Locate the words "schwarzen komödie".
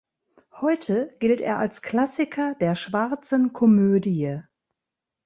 2.73-4.41